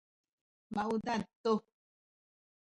[0.71, 1.53] maudad tu